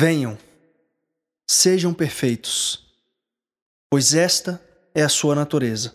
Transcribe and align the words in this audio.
Venham, 0.00 0.38
sejam 1.44 1.92
perfeitos, 1.92 2.86
pois 3.90 4.14
esta 4.14 4.62
é 4.94 5.02
a 5.02 5.08
sua 5.08 5.34
natureza. 5.34 5.92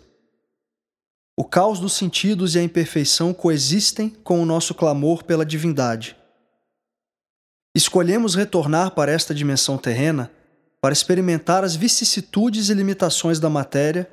O 1.37 1.45
caos 1.45 1.79
dos 1.79 1.93
sentidos 1.93 2.53
e 2.53 2.59
a 2.59 2.63
imperfeição 2.63 3.33
coexistem 3.33 4.09
com 4.09 4.41
o 4.41 4.45
nosso 4.45 4.75
clamor 4.75 5.23
pela 5.23 5.45
divindade. 5.45 6.17
Escolhemos 7.73 8.35
retornar 8.35 8.91
para 8.91 9.09
esta 9.09 9.33
dimensão 9.33 9.77
terrena 9.77 10.29
para 10.81 10.91
experimentar 10.91 11.63
as 11.63 11.73
vicissitudes 11.73 12.67
e 12.67 12.73
limitações 12.73 13.39
da 13.39 13.49
matéria 13.49 14.11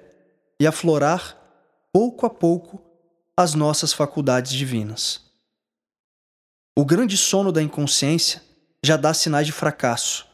e 0.60 0.68
aflorar, 0.68 1.36
pouco 1.92 2.26
a 2.26 2.30
pouco, 2.30 2.80
as 3.36 3.54
nossas 3.54 3.92
faculdades 3.92 4.52
divinas. 4.52 5.20
O 6.78 6.84
grande 6.84 7.16
sono 7.16 7.50
da 7.50 7.60
inconsciência 7.60 8.49
já 8.84 8.96
dá 8.96 9.12
sinais 9.12 9.46
de 9.46 9.52
fracasso, 9.52 10.26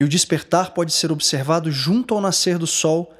e 0.00 0.04
o 0.04 0.08
despertar 0.08 0.74
pode 0.74 0.92
ser 0.92 1.10
observado 1.10 1.70
junto 1.70 2.14
ao 2.14 2.20
nascer 2.20 2.58
do 2.58 2.66
sol, 2.66 3.12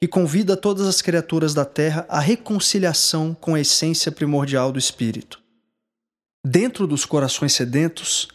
que 0.00 0.06
convida 0.06 0.56
todas 0.56 0.86
as 0.86 1.00
criaturas 1.00 1.54
da 1.54 1.64
terra 1.64 2.06
à 2.08 2.20
reconciliação 2.20 3.34
com 3.34 3.54
a 3.54 3.60
essência 3.60 4.12
primordial 4.12 4.70
do 4.70 4.78
espírito. 4.78 5.42
Dentro 6.46 6.86
dos 6.86 7.04
corações 7.04 7.52
sedentos, 7.52 8.28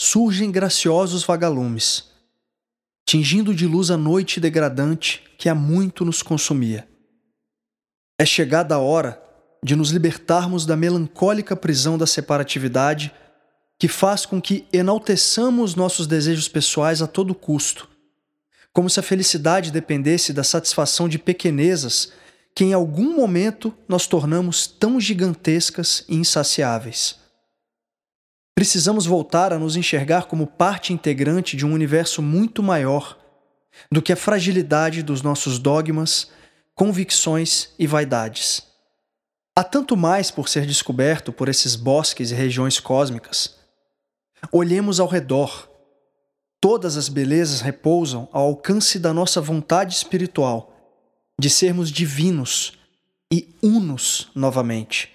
surgem 0.00 0.50
graciosos 0.50 1.24
vagalumes, 1.24 2.10
tingindo 3.06 3.54
de 3.54 3.66
luz 3.66 3.90
a 3.90 3.96
noite 3.96 4.40
degradante 4.40 5.22
que 5.36 5.48
há 5.48 5.54
muito 5.54 6.04
nos 6.04 6.22
consumia. 6.22 6.88
É 8.18 8.24
chegada 8.24 8.74
a 8.74 8.78
hora 8.78 9.22
de 9.62 9.76
nos 9.76 9.90
libertarmos 9.90 10.64
da 10.64 10.76
melancólica 10.76 11.54
prisão 11.56 11.98
da 11.98 12.06
separatividade 12.06 13.12
que 13.78 13.88
faz 13.88 14.24
com 14.24 14.40
que 14.40 14.66
enalteçamos 14.72 15.74
nossos 15.74 16.06
desejos 16.06 16.48
pessoais 16.48 17.02
a 17.02 17.06
todo 17.06 17.34
custo, 17.34 17.88
como 18.72 18.88
se 18.88 19.00
a 19.00 19.02
felicidade 19.02 19.70
dependesse 19.70 20.32
da 20.32 20.44
satisfação 20.44 21.08
de 21.08 21.18
pequenezas 21.18 22.12
que 22.54 22.64
em 22.64 22.72
algum 22.72 23.14
momento 23.14 23.74
nós 23.86 24.06
tornamos 24.06 24.66
tão 24.66 24.98
gigantescas 24.98 26.04
e 26.08 26.14
insaciáveis. 26.16 27.16
Precisamos 28.54 29.04
voltar 29.04 29.52
a 29.52 29.58
nos 29.58 29.76
enxergar 29.76 30.24
como 30.24 30.46
parte 30.46 30.94
integrante 30.94 31.54
de 31.54 31.66
um 31.66 31.74
universo 31.74 32.22
muito 32.22 32.62
maior 32.62 33.18
do 33.92 34.00
que 34.00 34.10
a 34.10 34.16
fragilidade 34.16 35.02
dos 35.02 35.20
nossos 35.20 35.58
dogmas, 35.58 36.30
convicções 36.74 37.68
e 37.78 37.86
vaidades. 37.86 38.62
Há 39.54 39.62
tanto 39.62 39.94
mais 39.94 40.30
por 40.30 40.48
ser 40.48 40.64
descoberto 40.64 41.32
por 41.32 41.50
esses 41.50 41.76
bosques 41.76 42.30
e 42.30 42.34
regiões 42.34 42.80
cósmicas. 42.80 43.55
Olhemos 44.52 45.00
ao 45.00 45.08
redor. 45.08 45.70
Todas 46.60 46.96
as 46.96 47.08
belezas 47.08 47.60
repousam 47.60 48.28
ao 48.32 48.46
alcance 48.46 48.98
da 48.98 49.12
nossa 49.12 49.40
vontade 49.40 49.94
espiritual 49.94 50.72
de 51.38 51.50
sermos 51.50 51.90
divinos 51.90 52.78
e 53.32 53.54
unos 53.62 54.30
novamente. 54.34 55.12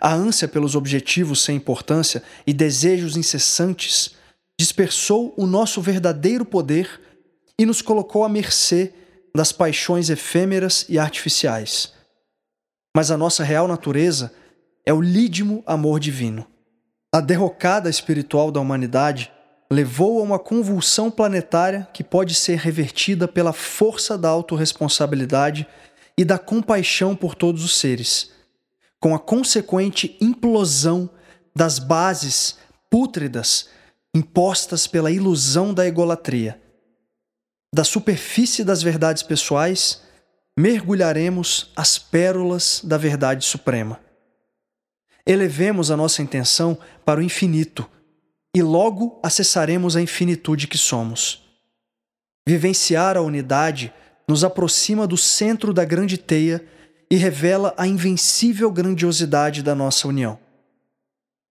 A 0.00 0.14
ânsia 0.14 0.46
pelos 0.46 0.76
objetivos 0.76 1.42
sem 1.42 1.56
importância 1.56 2.22
e 2.46 2.52
desejos 2.52 3.16
incessantes 3.16 4.14
dispersou 4.58 5.34
o 5.36 5.46
nosso 5.46 5.80
verdadeiro 5.80 6.44
poder 6.44 7.00
e 7.58 7.66
nos 7.66 7.82
colocou 7.82 8.22
à 8.24 8.28
mercê 8.28 8.92
das 9.34 9.52
paixões 9.52 10.10
efêmeras 10.10 10.86
e 10.88 10.98
artificiais. 10.98 11.92
Mas 12.96 13.10
a 13.10 13.16
nossa 13.16 13.42
real 13.42 13.66
natureza 13.66 14.32
é 14.84 14.92
o 14.92 15.00
lídimo 15.00 15.62
amor 15.66 15.98
divino. 15.98 16.46
A 17.12 17.20
derrocada 17.20 17.90
espiritual 17.90 18.50
da 18.50 18.60
humanidade 18.60 19.32
levou 19.70 20.20
a 20.20 20.22
uma 20.22 20.38
convulsão 20.38 21.10
planetária 21.10 21.88
que 21.92 22.04
pode 22.04 22.34
ser 22.34 22.58
revertida 22.58 23.26
pela 23.26 23.52
força 23.52 24.16
da 24.18 24.28
autorresponsabilidade 24.28 25.66
e 26.16 26.24
da 26.24 26.38
compaixão 26.38 27.16
por 27.16 27.34
todos 27.34 27.64
os 27.64 27.76
seres 27.76 28.30
com 29.00 29.14
a 29.14 29.18
consequente 29.18 30.16
implosão 30.20 31.08
das 31.56 31.78
bases 31.78 32.58
pútridas 32.90 33.68
impostas 34.14 34.86
pela 34.86 35.10
ilusão 35.10 35.72
da 35.72 35.86
egolatria. 35.86 36.60
Da 37.74 37.82
superfície 37.82 38.62
das 38.62 38.82
verdades 38.82 39.22
pessoais, 39.22 40.02
mergulharemos 40.58 41.70
as 41.74 41.96
pérolas 41.96 42.82
da 42.84 42.98
verdade 42.98 43.44
suprema. 43.44 43.98
Elevemos 45.30 45.92
a 45.92 45.96
nossa 45.96 46.22
intenção 46.22 46.76
para 47.04 47.20
o 47.20 47.22
infinito 47.22 47.88
e 48.52 48.60
logo 48.60 49.20
acessaremos 49.22 49.94
a 49.94 50.02
infinitude 50.02 50.66
que 50.66 50.76
somos. 50.76 51.48
Vivenciar 52.44 53.16
a 53.16 53.20
unidade 53.20 53.94
nos 54.26 54.42
aproxima 54.42 55.06
do 55.06 55.16
centro 55.16 55.72
da 55.72 55.84
grande 55.84 56.18
teia 56.18 56.66
e 57.08 57.14
revela 57.14 57.72
a 57.76 57.86
invencível 57.86 58.72
grandiosidade 58.72 59.62
da 59.62 59.72
nossa 59.72 60.08
união. 60.08 60.36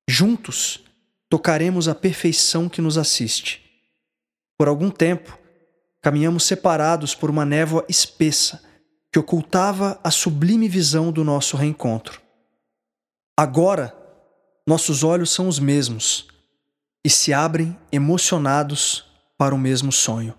Juntos, 0.10 0.84
tocaremos 1.30 1.88
a 1.88 1.96
perfeição 1.96 2.68
que 2.68 2.82
nos 2.82 2.98
assiste. 2.98 3.62
Por 4.58 4.68
algum 4.68 4.90
tempo, 4.90 5.40
caminhamos 6.02 6.44
separados 6.44 7.16
por 7.16 7.30
uma 7.30 7.46
névoa 7.46 7.86
espessa 7.88 8.62
que 9.10 9.18
ocultava 9.20 9.98
a 10.04 10.12
sublime 10.12 10.68
visão 10.68 11.14
do 11.14 11.24
nosso 11.24 11.56
reencontro. 11.56 12.28
Agora, 13.42 13.96
nossos 14.68 15.02
olhos 15.02 15.32
são 15.32 15.48
os 15.48 15.60
mesmos 15.60 16.28
e 17.06 17.10
se 17.10 17.34
abrem 17.34 17.80
emocionados 17.90 19.06
para 19.38 19.56
o 19.56 19.58
mesmo 19.58 19.94
sonho. 19.94 20.36